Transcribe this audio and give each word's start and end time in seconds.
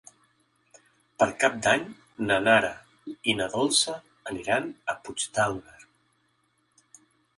Per 1.23 1.27
Cap 1.43 1.59
d'Any 1.67 1.83
na 2.29 2.39
Nara 2.47 2.71
i 3.33 3.35
na 3.41 3.49
Dolça 3.57 3.95
aniran 4.33 4.67
a 4.95 4.99
Puigdàlber. 5.05 5.77